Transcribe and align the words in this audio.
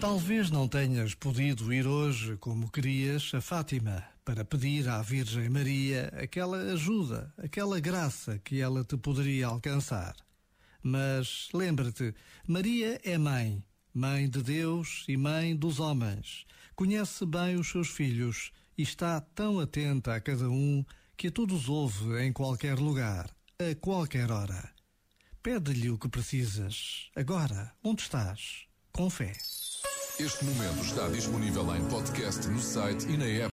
Talvez 0.00 0.50
não 0.50 0.66
tenhas 0.66 1.14
podido 1.14 1.72
ir 1.72 1.86
hoje 1.86 2.36
como 2.38 2.70
querias 2.70 3.30
a 3.34 3.40
Fátima 3.40 4.04
para 4.24 4.44
pedir 4.44 4.88
à 4.88 5.00
Virgem 5.00 5.48
Maria 5.48 6.12
aquela 6.16 6.58
ajuda, 6.72 7.32
aquela 7.38 7.78
graça 7.80 8.38
que 8.38 8.60
ela 8.60 8.84
te 8.84 8.96
poderia 8.96 9.46
alcançar. 9.46 10.14
Mas 10.82 11.48
lembra-te, 11.54 12.14
Maria 12.46 13.00
é 13.04 13.16
mãe, 13.16 13.64
mãe 13.94 14.28
de 14.28 14.42
Deus 14.42 15.04
e 15.08 15.16
mãe 15.16 15.54
dos 15.54 15.78
homens. 15.78 16.44
Conhece 16.74 17.24
bem 17.24 17.56
os 17.56 17.70
seus 17.70 17.88
filhos 17.88 18.50
e 18.76 18.82
está 18.82 19.20
tão 19.20 19.60
atenta 19.60 20.14
a 20.14 20.20
cada 20.20 20.50
um 20.50 20.84
que 21.16 21.28
a 21.28 21.30
todos 21.30 21.68
ouve 21.68 22.20
em 22.22 22.32
qualquer 22.32 22.78
lugar, 22.78 23.30
a 23.60 23.74
qualquer 23.76 24.32
hora. 24.32 24.71
Pede-lhe 25.42 25.90
o 25.90 25.98
que 25.98 26.08
precisas, 26.08 27.10
agora, 27.16 27.72
onde 27.82 28.02
estás, 28.02 28.66
com 28.92 29.10
fé. 29.10 29.32
Este 30.20 30.44
momento 30.44 30.84
está 30.84 31.08
disponível 31.08 31.74
em 31.74 31.84
podcast 31.88 32.46
no 32.46 32.60
site 32.60 33.08
e 33.08 33.16
na 33.16 33.26
app. 33.26 33.50